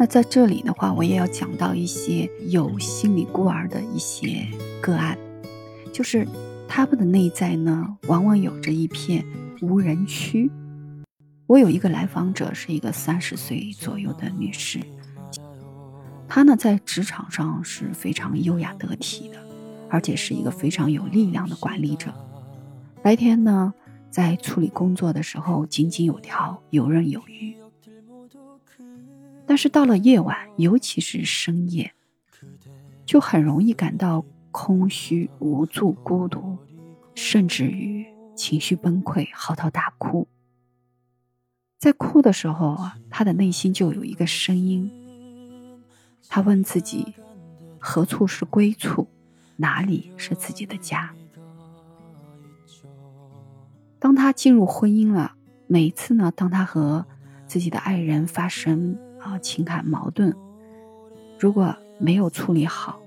[0.00, 4.46] 那在这里的话，我也要讲到一些有心理孤儿的一些
[4.80, 5.18] 个案，
[5.92, 6.24] 就是
[6.68, 9.24] 他们的内在呢，往往有着一片
[9.60, 10.48] 无人区。
[11.48, 14.78] 我有一个来访者，是一个三十岁左右的女士，
[16.28, 19.36] 她呢在职场上是非常优雅得体的，
[19.90, 22.14] 而且是一个非常有力量的管理者。
[23.02, 23.74] 白天呢，
[24.10, 27.56] 在处理工作的时候井井有条、游刃有余。
[29.48, 31.94] 但是到了夜晚，尤其是深夜，
[33.06, 36.58] 就很容易感到空虚、无助、孤独，
[37.14, 38.04] 甚至于
[38.36, 40.28] 情绪崩溃、嚎啕大哭。
[41.78, 44.92] 在哭的时候啊，他的内心就有一个声音，
[46.28, 47.14] 他问自己：
[47.78, 49.08] 何处是归处？
[49.56, 51.14] 哪里是自己的家？
[53.98, 55.36] 当他进入婚姻了，
[55.66, 57.06] 每次呢，当他和
[57.46, 58.98] 自己的爱人发生。
[59.28, 60.34] 啊，情感矛盾，
[61.38, 62.98] 如果没有处理好，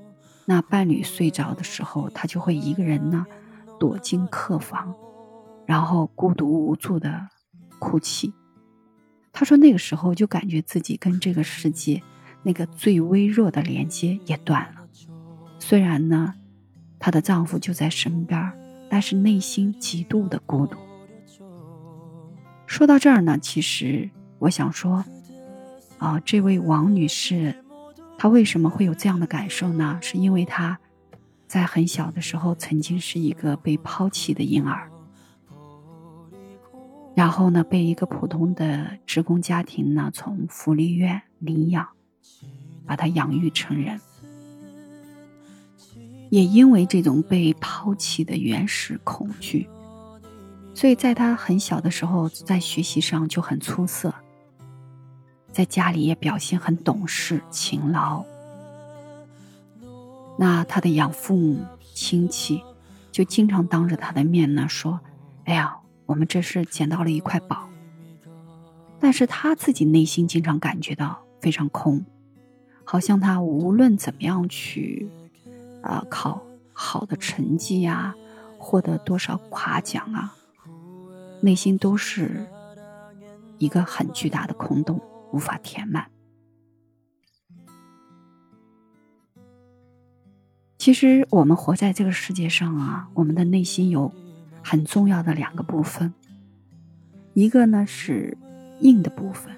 [0.46, 3.26] 那伴侣睡着的时候，他就会一个人呢，
[3.80, 4.94] 躲进客房，
[5.66, 7.28] 然后孤独无助的
[7.80, 8.32] 哭泣。
[9.34, 12.04] 他说那个时候就感觉自己跟这个世界
[12.44, 14.82] 那个最微弱的连接也断了。
[15.58, 16.36] 虽然呢，
[17.00, 18.54] 她的丈夫就在身边，
[18.92, 20.78] 但是内心极度的孤独。
[22.68, 25.04] 说到这儿呢，其实我想说。
[26.02, 27.64] 啊，这位王女士，
[28.18, 30.00] 她为什么会有这样的感受呢？
[30.02, 30.80] 是因为她
[31.46, 34.90] 在很小的时候曾经是一个被抛弃的婴儿，
[37.14, 41.88] 然后呢，被一个普通的职工家庭呢从福利院领养，
[42.88, 44.02] 把她养育成人。
[46.32, 49.70] 也因为这种被抛弃的原始恐惧，
[50.74, 54.11] 所以在她很小的时候，在学习上就很出色。
[55.52, 58.24] 在家里也表现很懂事、勤劳。
[60.38, 61.60] 那他的养父母
[61.94, 62.64] 亲戚
[63.12, 65.00] 就经常当着他的面呢说
[65.46, 67.68] ：“哎呀，我们这是捡到了一块宝。”
[69.00, 72.06] 但是他自己内心经常感觉到非常空，
[72.84, 75.10] 好像他无论怎么样去，
[75.82, 78.16] 啊，考好的成绩呀，
[78.58, 80.36] 获得多少夸奖啊，
[81.42, 82.48] 内心都是
[83.58, 85.02] 一个很巨大的空洞。
[85.32, 86.10] 无法填满。
[90.78, 94.12] 其实，我们活在这个世界上啊，我们的内心有
[94.64, 96.12] 很重要的两个部分。
[97.34, 98.36] 一个呢是
[98.80, 99.56] 硬的部分，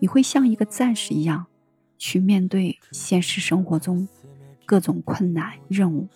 [0.00, 1.46] 你会像一个战士一样
[1.98, 4.08] 去面对现实生活中
[4.64, 6.08] 各种困难任务，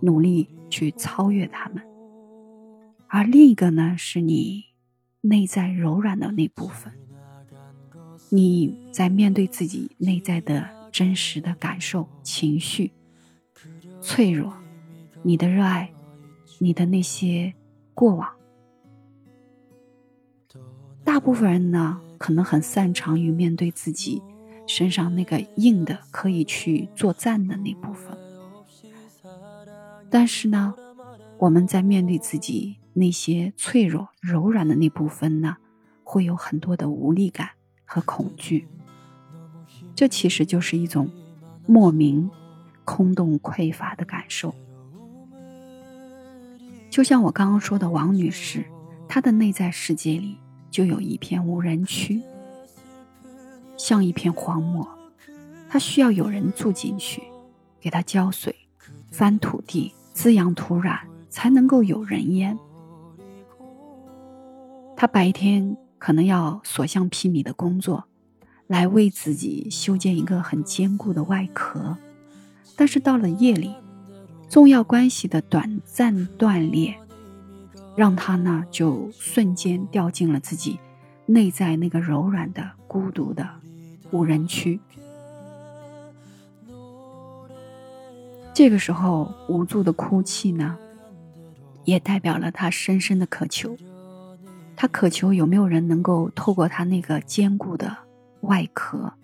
[0.00, 1.80] 努力去超越他们。
[3.06, 4.64] 而另一个呢，是你
[5.20, 6.92] 内在柔软的那部分。
[8.28, 12.92] 你在面对自己内在的真实的感受、情绪、
[14.00, 14.52] 脆弱，
[15.22, 15.92] 你的热爱，
[16.58, 17.54] 你的那些
[17.94, 18.28] 过往。
[21.04, 24.20] 大部分人呢，可能很擅长于面对自己
[24.66, 28.18] 身上那个硬的、可以去作战的那部分，
[30.10, 30.74] 但是呢，
[31.38, 35.58] 我们在面对自己那些脆弱、柔软的那部分呢，
[36.02, 37.50] 会有很多的无力感。
[37.86, 38.68] 和恐惧，
[39.94, 41.08] 这其实就是一种
[41.66, 42.28] 莫名
[42.84, 44.54] 空洞匮乏的感受。
[46.90, 48.64] 就像我刚刚说的，王女士，
[49.08, 50.36] 她的内在世界里
[50.70, 52.20] 就有一片无人区，
[53.76, 54.86] 像一片荒漠，
[55.68, 57.22] 她需要有人住进去，
[57.80, 58.54] 给她浇水、
[59.10, 60.98] 翻土地、滋养土壤，
[61.30, 62.58] 才能够有人烟。
[64.96, 65.76] 她白天。
[66.06, 68.04] 可能要所向披靡的工作，
[68.68, 71.96] 来为自己修建一个很坚固的外壳，
[72.76, 73.74] 但是到了夜里，
[74.48, 76.94] 重要关系的短暂断裂，
[77.96, 80.78] 让他呢就瞬间掉进了自己
[81.26, 83.44] 内在那个柔软的、孤独的
[84.12, 84.78] 无人区。
[88.54, 90.78] 这个时候，无助的哭泣呢，
[91.84, 93.76] 也代表了他深深的渴求。
[94.76, 97.96] 他渴求有没有人能够透过他那个坚固的
[98.42, 99.14] 外壳，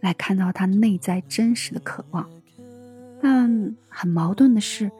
[0.00, 2.30] 来看到他内在真实的渴望。
[3.20, 4.90] 但很矛盾的是，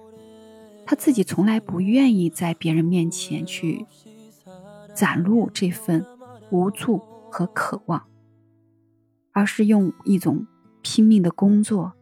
[0.84, 3.86] 他自己从来不愿意在别人面前去
[4.94, 6.04] 展露这份
[6.50, 6.98] 无助
[7.30, 8.04] 和渴望，
[9.30, 10.46] 而是用一种
[10.82, 11.92] 拼命的工作，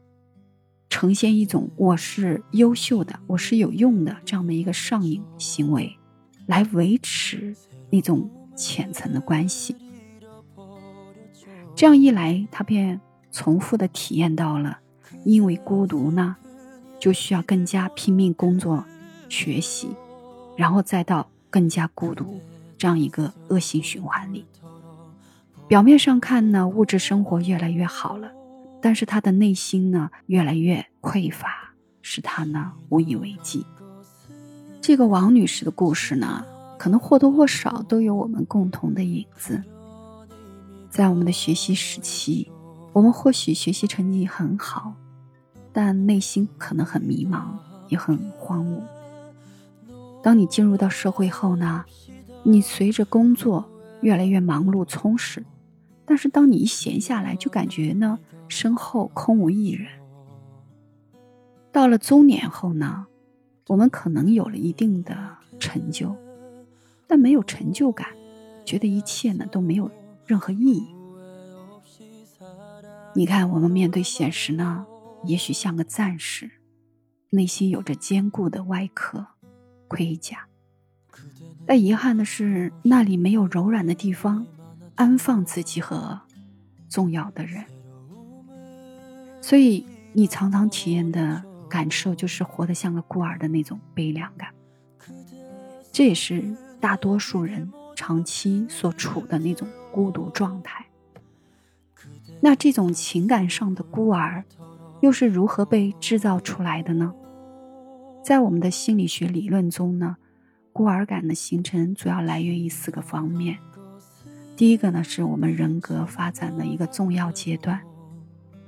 [0.88, 5.99] 呈现一种我是优秀的、我是有用的这样的一个上瘾行为，
[6.47, 7.55] 来维持。
[7.91, 9.77] 那种浅层的关系，
[11.75, 13.01] 这样一来，他便
[13.33, 14.79] 重复的体验到了，
[15.25, 16.37] 因为孤独呢，
[16.99, 18.85] 就需要更加拼命工作、
[19.29, 19.89] 学习，
[20.57, 22.41] 然后再到更加孤独
[22.79, 24.45] 这样一个恶性循环里。
[25.67, 28.31] 表面上看呢，物质生活越来越好了，
[28.83, 33.65] 但是他的内心呢越来越匮乏，使他呢无以为继。
[34.81, 36.45] 这个王女士的故事呢，
[36.81, 39.62] 可能或多或少都有我们共同的影子。
[40.88, 42.50] 在我们的学习时期，
[42.94, 44.94] 我们或许学习成绩很好，
[45.75, 47.49] 但内心可能很迷茫，
[47.91, 48.81] 也很荒芜。
[50.23, 51.85] 当你进入到社会后呢，
[52.44, 53.67] 你随着工作
[54.00, 55.44] 越来越忙碌充实。
[56.06, 58.19] 但是当你一闲下来，就感觉呢
[58.49, 59.87] 身后空无一人。
[61.71, 63.06] 到了中年后呢，
[63.69, 65.15] 我们可能有了一定的
[65.59, 66.17] 成就，
[67.11, 68.09] 但没有成就感，
[68.65, 69.91] 觉得一切呢都没有
[70.25, 70.95] 任何意义。
[73.15, 74.87] 你看，我们面对现实呢，
[75.25, 76.49] 也许像个战士，
[77.31, 79.27] 内心有着坚固的外壳
[79.89, 80.47] 盔甲，
[81.67, 84.47] 但遗憾的是，那里没有柔软的地方。
[84.97, 86.21] 安放自己和
[86.91, 87.65] 重要的人，
[89.41, 94.51] 所以你常常体验的感受就是活得像个孤儿的那种悲凉感。
[95.91, 100.87] 这也是大多数人长期所处的那种孤独状态。
[102.41, 104.44] 那这种情感上的孤儿，
[105.00, 107.12] 又是如何被制造出来的呢？
[108.25, 110.17] 在我们的心理学理论中呢，
[110.73, 113.59] 孤儿感的形成主要来源于四个方面。
[114.56, 117.81] 第一个呢，是我们人格发展的一个重要阶段。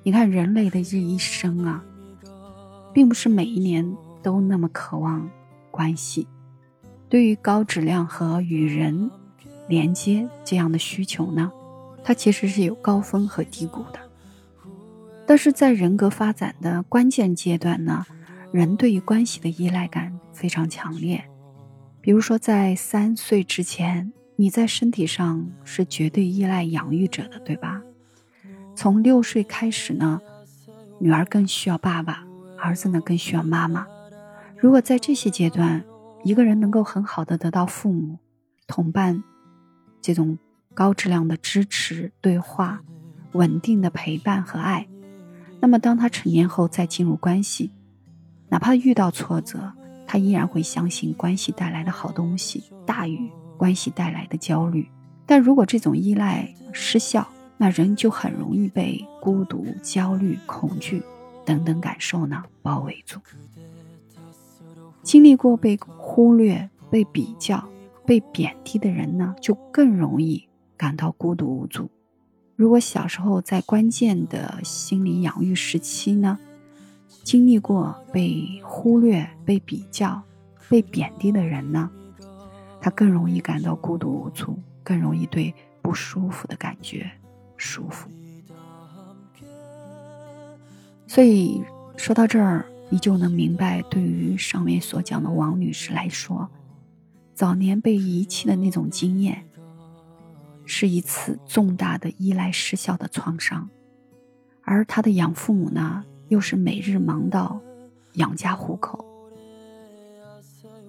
[0.03, 1.85] 你看，人类的这一生啊，
[2.93, 5.31] 并不是每一年都那么渴望
[5.71, 6.27] 关系，
[7.13, 9.11] 对于高质量和与人
[9.69, 11.53] 连接这样的需求呢，
[12.03, 14.01] 它其实是有高峰和低谷的。
[15.27, 18.07] 但是在人格发展的关键阶段呢，
[18.51, 21.23] 人对于关系的依赖感非常强烈。
[22.01, 24.11] 比如说，在三岁之前。
[24.37, 27.83] 你在身体上是绝对依赖养育者的，对吧？
[28.75, 30.21] 从六岁开始呢，
[30.99, 32.25] 女儿更需要爸爸，
[32.59, 33.87] 儿子呢更需要妈妈。
[34.59, 35.85] 如果在这些阶段，
[36.23, 38.19] 一个人能够很好的得到父母、
[38.67, 39.23] 同伴
[40.01, 40.39] 这种
[40.75, 42.81] 高质量的支持、对话、
[43.33, 44.89] 稳定的陪伴和爱，
[45.61, 47.71] 那么当他成年后再进入关系，
[48.49, 49.73] 哪怕遇到挫折，
[50.07, 53.31] 他依然会相信关系带来的好东西大于。
[53.59, 54.89] 关系带来的焦虑，
[55.25, 57.25] 但如果这种依赖失效，
[57.57, 61.01] 那人就很容易被孤独、焦虑、恐惧
[61.47, 63.21] 等等感受呢包围住。
[65.03, 67.69] 经历过被忽略、被比较、
[68.07, 71.91] 被贬低的人呢，就更容易感到孤独无助。
[72.55, 76.39] 如果小时候在关键的心理养育时期呢，
[77.25, 80.23] 经历过被忽略、被比较、
[80.69, 81.91] 被贬低的人呢？
[82.81, 87.11] 他更容易感到孤独无助，更容易对不舒服的感觉
[87.57, 88.09] 舒服。
[91.07, 91.63] 所以
[91.97, 96.51] 说到这儿，你就能明白，对于上面所讲的王女士来说，
[97.33, 99.49] 早年被遗弃的那种经验，
[100.67, 103.71] 是一次重大的依赖失效的创伤，
[104.61, 107.59] 而她的养父母呢，又是每日忙到
[108.17, 109.03] 养家糊口。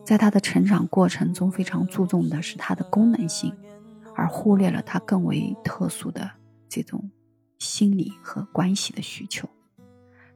[0.03, 3.55] 在他的成长过程中，非常注重的是他的功能性，
[4.13, 6.29] 而忽略了他更为特殊的
[6.67, 7.09] 这种
[7.59, 9.47] 心理和关系的需求。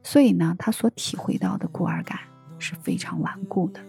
[0.02, 2.18] 所以呢，他所体会到的孤儿感
[2.58, 3.80] 是非常顽固的。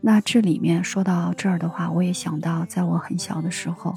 [0.00, 3.94] 那这里面说到这儿的话，我也想到，在我很小的时候，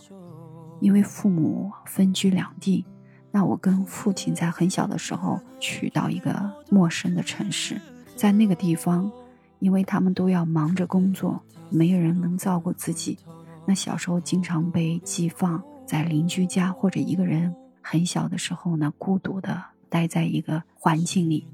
[0.79, 2.86] 因为父母分居两地，
[3.31, 7.81] 那我跟父亲在很小的时候去到一个陌生的城市。
[8.15, 9.12] 在那个地方，
[9.60, 13.17] 因为他们都要忙着工作，没有人能照顾自己。
[13.65, 17.51] 那小时候经常被寄放在邻居家，或者一个人
[17.88, 21.46] 很小的时候呢，孤独的待在一个环境里。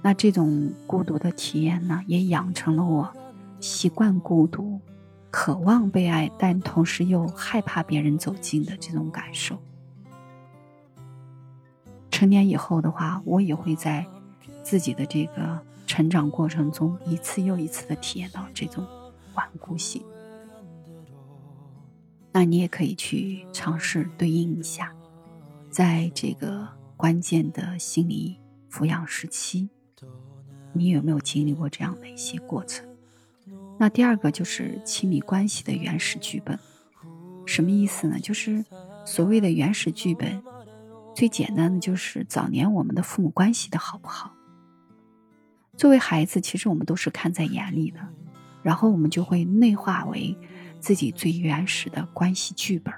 [0.00, 3.12] 那这种孤独的体验呢，也养成了我
[3.60, 4.80] 习惯孤独、
[5.30, 9.58] 渴望被爱，但同时又害怕别人走近的这种感受。
[12.10, 14.06] 成年以后的话，我也会在
[14.62, 15.60] 自己的这个。
[15.84, 18.86] 成长过程中，一次又一次的体验到这种
[19.34, 20.02] 顽固性，
[22.32, 24.94] 那你也可以去尝试对应一下，
[25.72, 28.38] 在这个关键的心理
[28.70, 29.70] 抚养时期，
[30.74, 32.86] 你有没有经历过这样的一些过程？
[33.78, 36.58] 那第二个就是亲密关系的原始剧本，
[37.46, 38.20] 什么意思呢？
[38.20, 38.62] 就是
[39.06, 40.42] 所谓的原始剧本，
[41.14, 44.34] 最简单的就是早年我们的父母关系的好不好。
[45.78, 47.98] 作为孩子，其实我们都是看在眼里的，
[48.62, 50.36] 然后我们就会内化为
[50.80, 52.92] 自己最原始的关系剧本。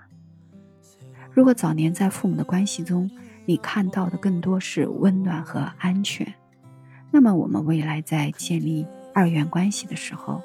[1.34, 3.10] 如果早年在父母的关系中，
[3.44, 6.32] 你看到的更多是温暖和安全，
[7.10, 10.40] 那么我们未来在建立二元关系的时候，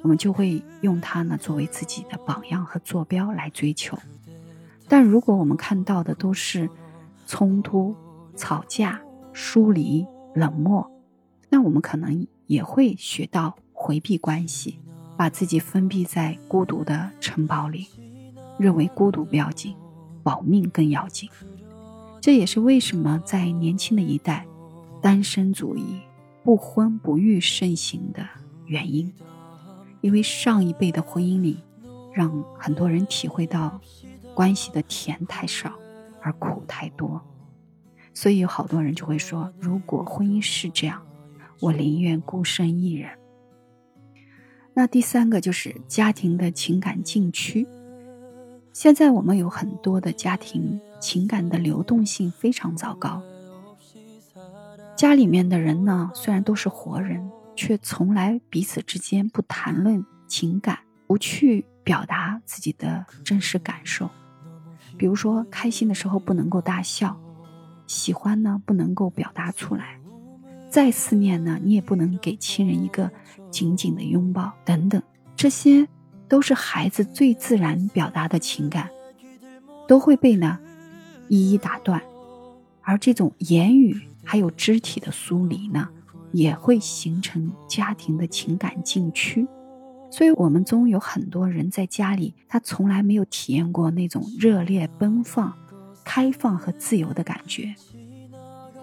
[0.00, 3.98] 我们就会用它呢作为自己的榜样和坐标来追求。
[4.88, 6.68] 但如果我们看到的都是
[7.26, 7.94] 冲突、
[8.34, 8.98] 吵架、
[9.34, 10.90] 疏离、冷漠，
[11.50, 14.80] 那我们可能也会学到回避关系，
[15.14, 17.86] 把自己封闭在孤独的城堡里，
[18.58, 19.76] 认为孤独不要紧，
[20.22, 21.28] 保命更要紧。
[22.20, 24.46] 这也是为什么在年轻的一代，
[25.00, 26.00] 单身主义、
[26.42, 28.26] 不婚不育盛行的
[28.66, 29.12] 原因，
[30.00, 31.58] 因为上一辈的婚姻里，
[32.12, 33.80] 让很多人体会到。
[34.32, 35.74] 关系的甜太少，
[36.22, 37.20] 而苦太多，
[38.14, 41.02] 所以有好多人就会说：如果婚姻是这样，
[41.58, 43.10] 我宁愿孤身一人。
[44.72, 47.66] 那第三个就是家庭的情感禁区。
[48.72, 53.22] 现在我们有很多的家庭情感的流动性非常糟糕，
[54.96, 64.08] 家里面的人呢，虽然都是活人，却从来彼此之间不谈论情感，不去表达自己的真实感受。
[64.96, 67.18] 比如说，开心的时候不能够大笑，
[67.86, 69.98] 喜欢呢不能够表达出来，
[70.68, 73.10] 再思念呢你也不能给亲人一个
[73.50, 75.02] 紧紧的拥抱等等，
[75.34, 75.88] 这些
[76.30, 78.88] 都是孩子最自然表达的情感，
[79.88, 80.58] 都会被呢
[81.28, 82.00] 一一打断，
[82.82, 85.88] 而这种言语还有肢体的疏离呢，
[86.30, 89.46] 也会形成家庭的情感禁区。
[90.08, 95.52] 所以，我们中有很多人在家里，他从来没有体验过那种热烈奔放、
[96.04, 97.74] 开放和自由的感觉，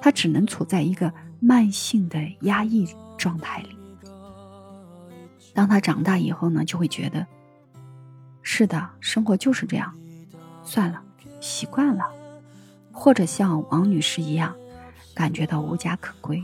[0.01, 2.88] 他只能处在一个慢性的压抑
[3.18, 3.70] 状态里。
[5.54, 7.25] 当他长大以后呢，就会觉得，
[8.50, 9.94] 是的，生活就是这样，
[10.63, 11.04] 算了，
[11.42, 12.06] 习惯了，
[12.94, 14.56] 或者像王女士一样，
[15.13, 16.42] 感觉到无家可归。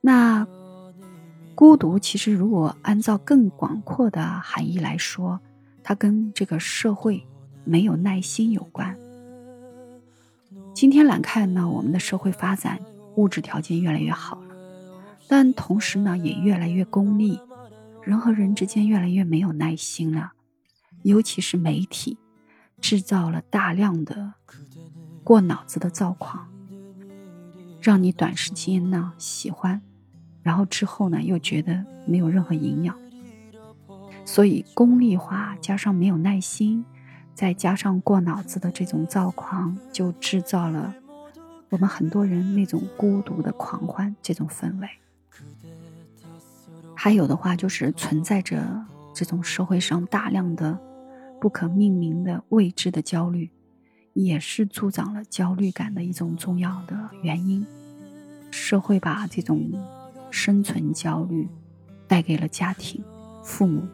[0.00, 0.44] 那。
[1.56, 5.38] 孤独其实，如果按照更广阔的含义来说，
[5.84, 7.24] 它跟这个社会
[7.62, 8.98] 没有耐心有关。
[10.74, 12.80] 今天来看呢，我们的社会发展，
[13.14, 14.56] 物质条件越来越好了，
[15.28, 17.38] 但同时呢，也越来越功利，
[18.04, 20.32] 人和人之间越来越没有耐心了。
[21.02, 22.18] 尤其是媒体，
[22.80, 24.34] 制造了大量的
[25.22, 26.48] 过脑子的躁狂，
[27.80, 29.82] 让你短时间呢喜欢。
[30.42, 32.98] 然后之后呢，又觉得没有任何营养，
[34.26, 36.84] 所以功利化加上没有耐心，
[37.34, 40.94] 再加上过脑子的这种躁狂，就制造了
[41.70, 44.88] 我们很多人那种孤独的狂欢这种氛围。
[47.04, 48.66] 还有的话，就是存在着
[49.14, 50.80] 这种社会上大量的
[51.38, 53.50] 不可命名的未知的焦虑，
[54.14, 57.66] 也是助长了焦虑感的一种重要的原因。
[58.50, 59.70] 社会把这种。
[60.30, 61.46] 生存焦虑
[62.08, 63.04] 带给了家庭、
[63.42, 63.86] 父母，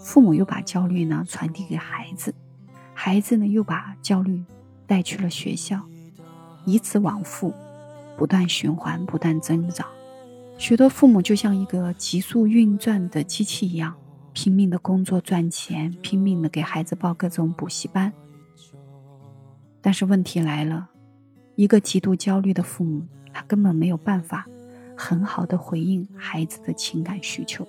[0.00, 2.34] 父母又把焦虑呢传递给孩子，
[2.92, 4.44] 孩子呢又把焦虑
[4.88, 5.80] 带去了学校，
[6.64, 7.54] 以此往复，
[8.18, 9.86] 不断循环，不断增长。
[10.58, 13.94] 许多父母就像一个急速运转的机器一样，
[14.32, 18.12] 拼命的工作赚钱，拼命的给孩子报各种补习班。
[19.80, 20.88] 但是问题来了，
[21.54, 24.46] 一个极度焦虑的父母，他根本没有办法。
[24.98, 27.68] 很好的回应孩子的情感需求，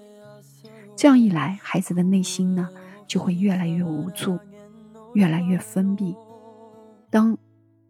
[0.95, 2.69] 这样一来，孩子的内心呢
[3.05, 4.39] 就会越来越无助，
[5.13, 6.15] 越来越封闭。
[7.09, 7.37] 当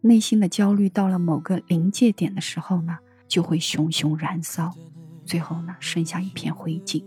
[0.00, 2.98] 内心的焦虑到了某个临界点的时候呢，
[3.28, 4.74] 就会熊熊燃烧，
[5.24, 7.04] 最后呢剩下一片灰烬。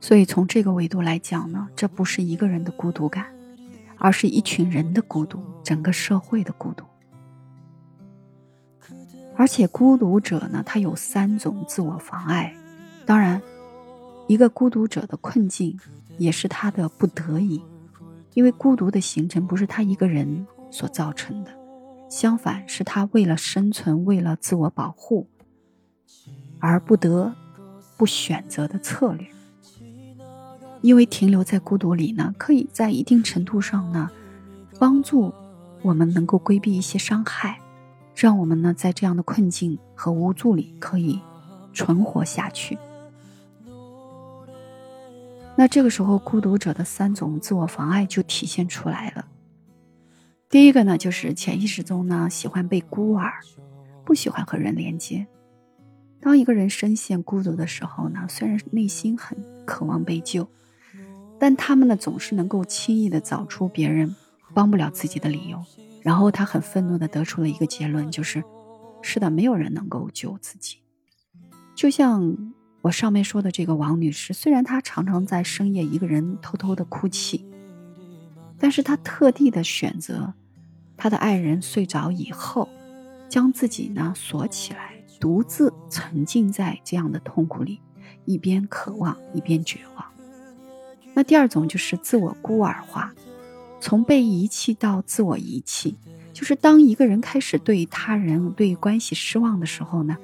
[0.00, 3.26] 所以从这个维度来讲呢，这不是一个人的孤独感，
[3.96, 6.84] 而是一群人的孤独，整个社会的孤独。
[9.36, 12.54] 而且孤独者呢，他有三种自我妨碍。
[13.04, 13.42] 当然，
[14.28, 15.78] 一个孤独者的困境
[16.18, 17.60] 也是他的不得已，
[18.34, 21.50] 因为孤独的形成不是他一个人所造成的，
[22.08, 25.28] 相反是他为了生存、为了自我保护
[26.60, 27.34] 而不得
[27.96, 29.26] 不选择的策略。
[30.80, 34.10] 因为停留在孤独里呢，可以在一定程度上呢，
[34.78, 35.32] 帮助
[35.82, 37.58] 我们能够规避一些伤害。
[38.14, 41.20] 让我们呢，在这样的困境和无助里可以
[41.72, 42.78] 存活下去。
[45.56, 49.26] 那这个时候，孤独者的三种自我妨碍就体现出来了。
[50.54, 53.40] 第一个呢，就是潜意识中呢喜欢被孤儿，
[54.04, 55.26] 不喜欢和人连接。
[56.20, 60.48] 当一个人深陷孤独的时候呢，虽然内心很渴望被救，
[61.40, 64.14] 但他们呢总是能够轻易的找出别人
[64.54, 65.60] 帮不了自己的理由，
[66.04, 68.40] 然后他很愤怒的得出了一个结论，就是：
[69.02, 70.76] 是的，没有人能够救自己。
[71.74, 77.44] 就像我上面说的这个王女士，虽然她常常在深夜一个人偷偷的哭泣，
[78.56, 80.32] 但是她特地的选择。
[81.04, 82.66] 他的爱人睡着以后，
[83.28, 87.78] 将自己呢锁起来，独自沉浸在这样的痛苦里，
[88.24, 90.06] 一边渴望一边绝望。
[91.12, 93.12] 那第二种就是自我孤儿化，
[93.82, 95.98] 从被遗弃到自我遗弃，
[96.32, 100.16] 就是当一个人开始对他人、对关系失望的时候呢，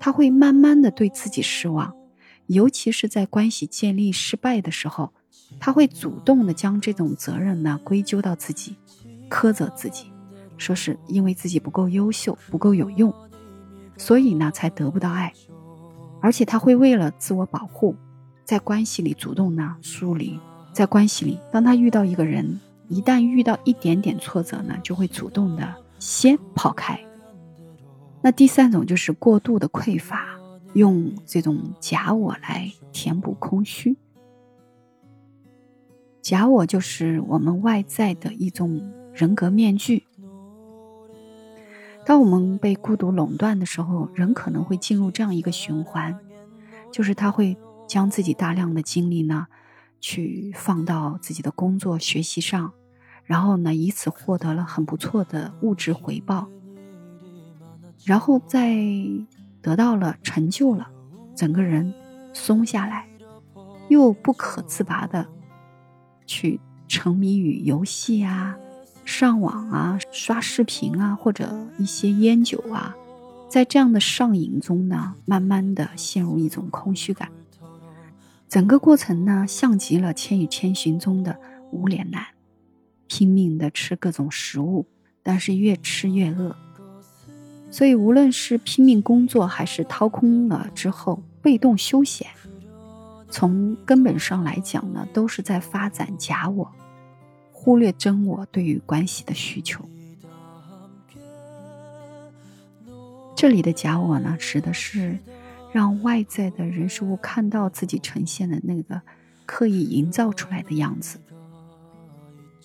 [0.00, 1.94] 他会慢慢的对自己失望，
[2.46, 5.12] 尤其是在关系建立失败的时候，
[5.60, 8.78] 他会主动的将这种责任呢归咎到自己，
[9.28, 10.10] 苛责自己。
[10.62, 13.12] 说是因为自己不够优秀、不够有用，
[13.96, 15.32] 所以呢才得不到爱，
[16.20, 17.96] 而且他会为了自我保护，
[18.44, 20.38] 在关系里主动呢疏离。
[20.72, 26.98] 在关系里，当他遇到一个人，一旦遇到一点点挫折呢，就会主动的先跑开。
[28.22, 30.38] 那第三种就是过度的匮乏，
[30.74, 33.96] 用这种假我来填补空虚。
[36.22, 38.80] 假我就是我们外在的一种
[39.12, 40.06] 人格面具。
[42.04, 46.18] 当我们被孤独垄断的时候，人可能会进入这样一个循环，
[46.90, 47.56] 就是他会
[47.86, 49.46] 将自己大量的精力呢，
[50.00, 52.72] 去放到自己的工作、学习上，
[53.24, 56.48] 然后呢，以此获得了很不错的物质回报，
[58.04, 58.76] 然后再
[59.60, 60.90] 得到了成就了，
[61.36, 61.94] 整个人
[62.32, 63.08] 松下来，
[63.88, 65.28] 又不可自拔的
[66.26, 68.56] 去沉迷于游戏啊。
[69.12, 72.96] 上网啊，刷视频啊，或者一些烟酒啊，
[73.46, 77.28] 在这样的上瘾中呢，慢慢的陷入一种空虚感。
[78.48, 81.38] 整个过程呢，像极了《千与千寻》中的
[81.70, 82.24] 无脸男，
[83.06, 84.86] 拼命的吃各种食物，
[85.22, 86.56] 但是越吃越饿。
[87.70, 92.26] 所以，无论是拼命工作，还是掏空了之后被动休闲，
[93.28, 96.72] 从根本上来讲呢，都是在发展假我。
[97.64, 99.88] 忽略真我对于关系的需求。
[103.36, 105.16] 这里的假我呢，指的是
[105.70, 109.00] 让外在的人事物看到自己呈现的那个
[109.46, 111.20] 刻意营造出来的样子，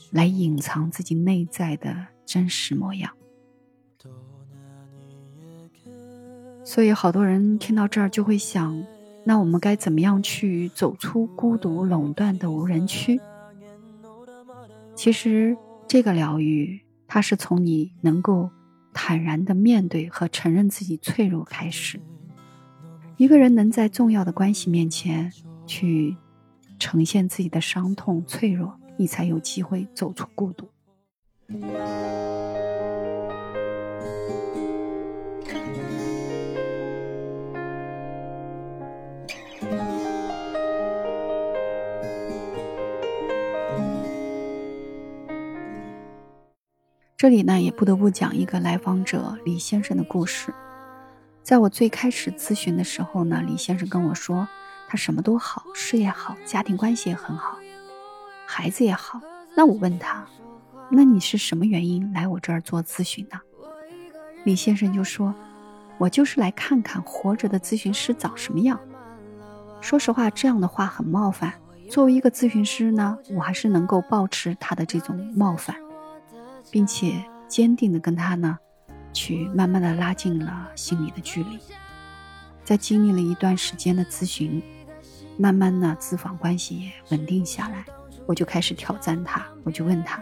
[0.09, 3.13] 来隐藏自己内在的真实模样。
[6.65, 8.83] 所以，好多人听到这儿就会想：
[9.25, 13.21] 那我们该怎么样去走出孤独垄断的无人区？
[14.97, 15.55] 其实，
[15.87, 18.49] 这个疗愈，它是从你能够
[18.91, 21.99] 坦然的面对和承认自己脆弱开始。
[23.15, 25.31] 一个人能在重要的关系面前
[25.67, 26.17] 去
[26.79, 30.67] 呈现自己的伤痛、脆弱，你才有机会走出孤独。
[47.17, 50.53] 这里呢，也不得不讲一个来访者李先生的故事。
[51.41, 54.47] 在我最开始咨询的时候呢，李先生跟我说，
[54.87, 57.57] 他什么都好，事业好，家庭关系也很好，
[58.45, 59.19] 孩子也好。
[59.55, 60.27] 那我问他，
[60.91, 63.39] 那你是什么原因来我这儿做咨询的？
[64.43, 65.33] 李先生就说，
[65.97, 68.79] 我就是来看看活着的咨询师长什么样。
[69.81, 71.51] 说实话，这样的话很冒犯。
[71.89, 75.75] 作为一个咨询师呢，我还是能够保持他的这种冒犯。
[76.69, 78.57] 并且坚定的跟他呢，
[79.13, 81.57] 去慢慢的拉近了心理的距离，
[82.63, 84.61] 在经历了一段时间的咨询，
[85.37, 87.85] 慢慢呢，咨访关系也稳定下来，
[88.25, 90.21] 我就开始挑战他，我就问他，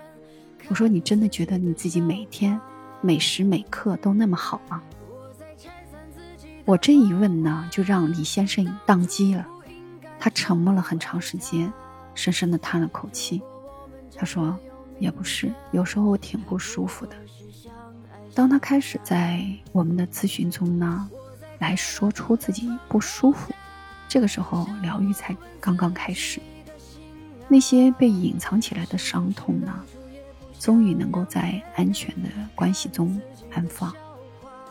[0.69, 2.59] 我说你真的觉得你自己每天
[3.01, 4.81] 每时每刻都那么好吗？
[6.63, 9.45] 我这一问呢，就让李先生宕机了，
[10.19, 11.73] 他沉默了很长时间，
[12.13, 13.41] 深深的叹了口气，
[14.15, 14.55] 他说。
[14.99, 17.15] 也不是，有时候挺不舒服的。
[18.33, 21.09] 当他开始在我们的咨询中呢，
[21.59, 23.53] 来说出自己不舒服，
[24.07, 26.41] 这个时候疗愈才刚刚开始。
[27.47, 29.83] 那些被隐藏起来的伤痛呢，
[30.59, 33.21] 终于能够在安全的关系中
[33.53, 33.93] 安放。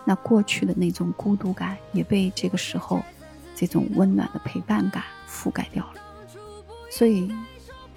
[0.04, 3.00] 那过去的那种孤独感也被这个时候
[3.54, 6.00] 这种温暖的陪伴感覆盖掉了。
[6.90, 7.32] 所以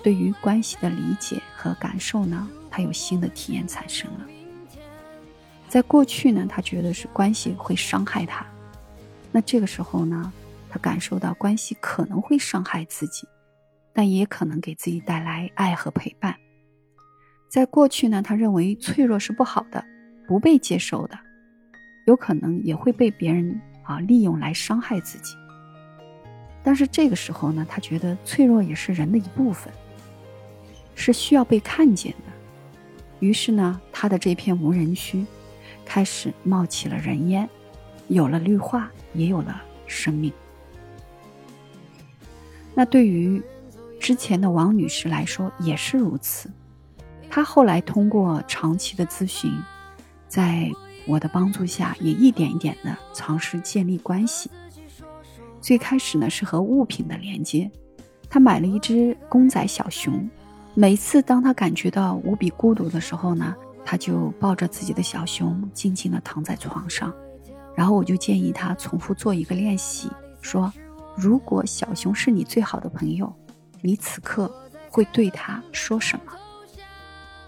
[0.01, 4.25] 对于关系的理解和感受呢，他有新的体验产生了。
[5.67, 8.45] 在过去呢，他觉得是关系会伤害他，
[9.31, 10.31] 那这个时候呢，
[10.69, 13.27] 他感受到关系可能会伤害自己，
[13.91, 16.35] 但也可能给自己带来爱和陪伴。
[17.49, 19.83] 在过去呢，他认为脆弱是不好的，
[20.27, 21.17] 不被接受的，
[22.05, 25.33] 有可能也会被别人啊利用来伤害自己。
[26.63, 29.73] 但是这个时候呢，他觉得脆弱也是人的一部分，
[30.97, 32.33] 是需要被看见的。
[33.21, 35.25] 于是呢，他的这片无人区。
[35.89, 37.49] 开始冒起了人烟，
[38.09, 40.33] 有了绿化，也有了生命。
[42.75, 43.41] 那对于
[43.97, 46.51] 之前的王女士来说也是如此。
[47.29, 49.49] 她后来通过长期的咨询，
[50.27, 50.69] 在
[51.07, 54.51] 我的帮助下，也一点一点的尝试建立关系。
[55.61, 57.71] 最开始呢是和物品的连接，
[58.29, 60.29] 她买了一只公仔小熊，
[60.79, 63.55] 每次当他感觉到无比孤独的时候呢。
[63.89, 67.13] 他就抱着自己的小熊，静静地躺在床上，
[67.73, 70.11] 然后我就建议他重复做一个练习，
[70.41, 70.69] 说
[71.15, 73.33] ：“如果小熊是你最好的朋友，
[73.79, 74.53] 你此刻
[74.89, 76.33] 会对他说什么？”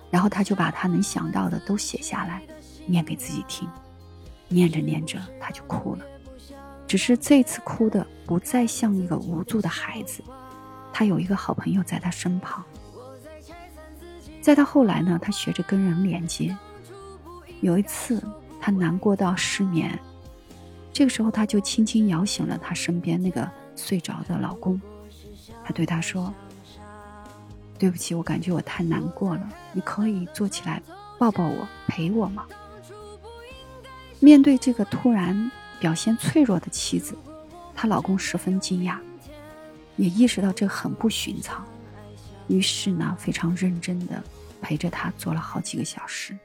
[0.09, 2.41] 然后他就把他能想到的都写下来，
[2.87, 3.67] 念给自己听。
[4.47, 6.05] 念着念着，他就哭了，
[6.87, 10.23] 只是这次哭的不再像一个无助的孩子，
[10.93, 12.63] 他有一个好朋友在他身旁。
[14.41, 16.55] 再到后来呢，他学着跟人连接。
[17.61, 18.23] 有一次，
[18.59, 19.99] 他难过到失眠，
[20.93, 24.79] 这个时候他就轻轻摇醒了他身边那个睡着的老公。
[25.63, 26.33] 他对他说
[27.77, 30.81] ：“对不起，我感觉我太难过了，你可以坐起来
[31.17, 32.45] 抱抱我，陪我吗？”
[34.21, 37.15] 面对这个突然表现脆弱的妻子，
[37.75, 38.97] 她老公十分惊讶，
[39.95, 41.65] 也意识到这很不寻常。
[42.49, 44.21] 于是呢，非常认真的
[44.61, 46.37] 陪着她做了好几个小时，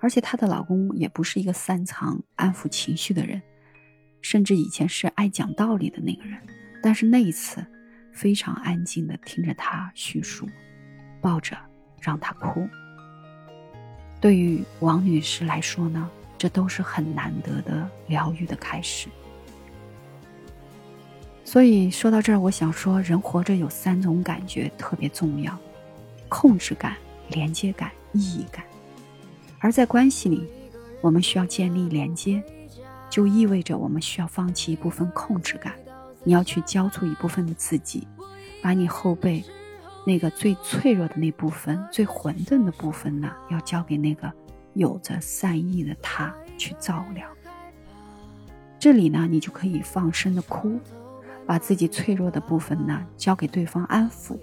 [0.00, 3.40] 而且她的老公也不是一个擅长安抚情绪的人，
[4.20, 6.38] 甚至以前是爱讲道理的那个人。
[6.82, 7.64] 但是那一次，
[8.12, 10.48] 非常安静的听着她叙述，
[11.20, 11.56] 抱着
[12.00, 12.68] 让她哭。
[14.20, 19.08] 对于王女士来说呢，这都是很难得的疗愈的开始。
[21.56, 25.58] 所以说到这儿，我想说，人活着有三种感觉特别重要：
[26.28, 26.94] 控制感、
[27.30, 28.62] 连接感、意义感。
[29.58, 30.46] 而在关系里，
[31.00, 32.42] 我们需要建立连接，
[33.08, 35.72] 就意味着我们需要放弃一部分控制感。
[36.24, 38.06] 你要去交出一部分的自己，
[38.60, 39.42] 把你后背
[40.06, 44.30] 那个最脆弱的那部分、最混沌的部分呢，要交给那个
[44.74, 47.26] 有着善意的他去照料。
[48.78, 50.78] 这里呢，你就可以放声的哭。
[51.46, 54.36] 把自己脆弱的部分呢交给对方安抚，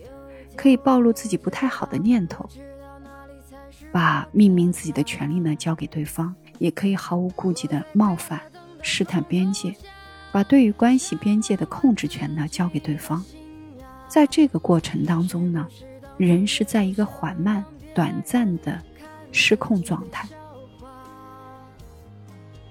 [0.55, 2.47] 可以暴露自己不太好的念头，
[3.91, 8.39] 把命名自己的权利呢交给对方，也可以毫无顾忌的冒犯、
[8.81, 9.75] 试探边界，
[10.31, 13.23] 把对于关系边界的控制权呢交给对方。
[14.07, 15.67] 在这个过程当中呢，
[16.17, 18.81] 人是在一个缓慢、短暂的
[19.31, 20.27] 失控状态。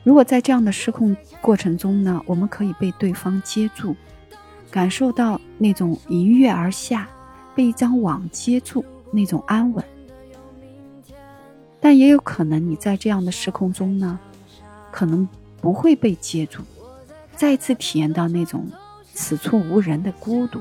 [0.04, 3.94] 如果在这样的失控过程中呢，我们可以被对方接住。
[4.72, 7.06] 感受到那种一跃而下，
[7.54, 8.82] 被一张网接住
[9.12, 9.84] 那种安稳，
[11.78, 14.18] 但也有可能你在这样的时空中呢，
[14.90, 15.28] 可能
[15.60, 16.62] 不会被接住，
[17.36, 18.66] 再次体验到那种
[19.12, 20.58] 此处无人的孤独。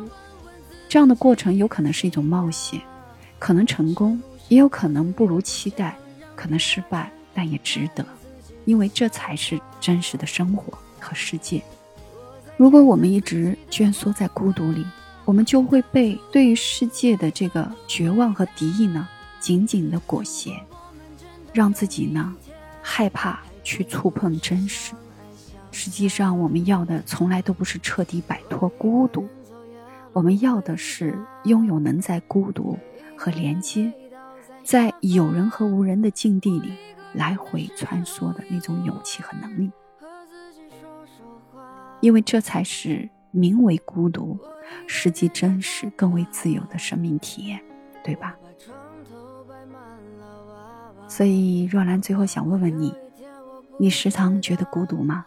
[0.89, 2.81] 这样的过程有可能是一种冒险，
[3.39, 5.95] 可能成功，也有可能不如期待，
[6.35, 8.05] 可能失败，但也值得，
[8.65, 11.61] 因为这才是真实的生活和世界。
[12.61, 14.85] 如果我们一直蜷缩在孤独里，
[15.25, 20.51] 我们就会被对于世界的这个绝望和敌意呢紧紧的裹挟，
[21.51, 22.35] 让自己呢
[22.79, 24.93] 害怕去触碰真实。
[25.71, 29.27] 实际上，我们要的从来都不是彻底摆脱孤独，
[30.13, 32.77] 我们要的是拥有能在孤独
[33.17, 33.91] 和连接，
[34.63, 36.73] 在有人和无人的境地里
[37.15, 39.71] 来回穿梭的那种勇气和能力。
[42.01, 44.37] 因为这才是名为孤独，
[44.87, 47.61] 实际真实更为自由的生命体验，
[48.03, 48.35] 对吧？
[51.07, 52.93] 所以若兰最后想问问你：
[53.77, 55.25] 你时常觉得孤独吗？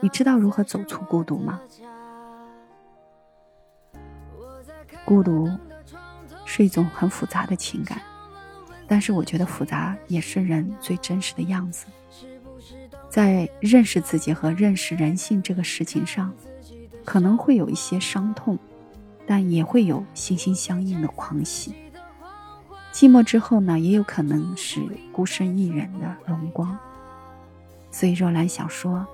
[0.00, 1.60] 你知道如何走出孤独吗？
[5.04, 5.48] 孤独
[6.44, 8.00] 是一种很复杂的情感，
[8.88, 11.86] 但是我觉得复杂也是人最真实的样子。
[13.16, 16.30] 在认识自己和认识人性这个事情上，
[17.02, 18.58] 可能会有一些伤痛，
[19.26, 21.74] 但也会有心心相印的狂喜。
[22.92, 26.78] 寂寞之后呢，也有可能是孤身一人的荣光。
[27.90, 29.06] 所以若兰想说，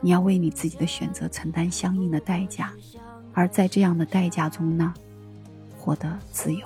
[0.00, 2.72] 你要为你自己的选择承担相应的代价，
[3.34, 4.94] 而在这样的代价中呢，
[5.76, 6.64] 获得自由。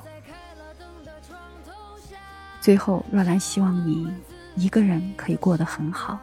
[2.60, 4.06] 最后，若兰希望你
[4.54, 6.20] 一个人可以过得很好，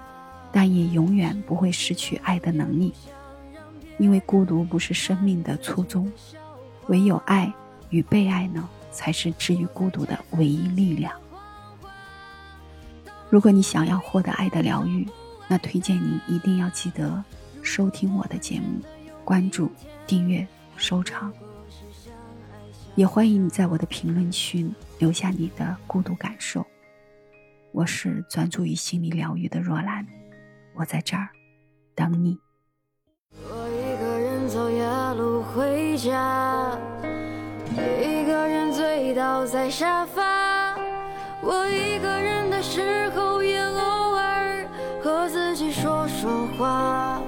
[0.52, 2.94] 但也永远不会失去爱的能力，
[3.98, 6.12] 因为孤独不是生命的初衷，
[6.88, 7.54] 唯有爱
[7.90, 8.68] 与被爱呢。
[8.92, 11.14] 才是治愈孤独的唯一力量。
[13.30, 15.08] 如果你想要获得爱的疗愈，
[15.48, 17.24] 那推荐你一定要记得
[17.62, 18.82] 收听我的节目，
[19.24, 19.72] 关注、
[20.08, 21.32] 订阅、收藏。
[22.96, 26.66] 也欢迎你在我的评论区留下你的孤独感受。
[27.72, 30.06] 我是专注于心理疗愈的若兰，
[30.76, 31.30] 我在这儿
[31.96, 32.40] 等你。
[33.34, 36.78] 我一个人走夜路回家。
[37.76, 40.76] 一个人醉倒在沙发，
[41.42, 44.66] 我一个人的时候也偶尔
[45.02, 47.22] 和自己说说话。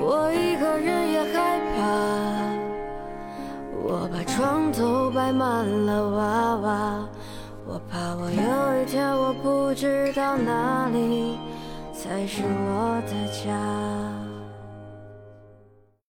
[0.00, 1.82] 我一个人也害怕，
[3.82, 7.08] 我把床头摆满了娃娃，
[8.08, 11.38] 怕我有一天我不知道哪里
[11.92, 14.17] 才是我的家。